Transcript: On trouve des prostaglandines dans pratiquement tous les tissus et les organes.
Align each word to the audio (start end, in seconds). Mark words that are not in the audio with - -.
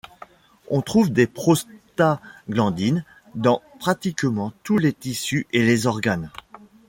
On 0.71 0.81
trouve 0.81 1.13
des 1.13 1.27
prostaglandines 1.27 3.05
dans 3.35 3.61
pratiquement 3.77 4.51
tous 4.63 4.79
les 4.79 4.93
tissus 4.93 5.45
et 5.53 5.63
les 5.63 5.85
organes. 5.85 6.31